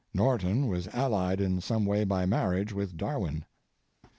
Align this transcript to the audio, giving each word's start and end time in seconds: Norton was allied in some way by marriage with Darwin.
Norton 0.15 0.65
was 0.65 0.87
allied 0.87 1.39
in 1.39 1.61
some 1.61 1.85
way 1.85 2.03
by 2.05 2.25
marriage 2.25 2.73
with 2.73 2.97
Darwin. 2.97 3.45